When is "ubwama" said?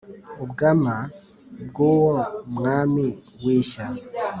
0.43-0.95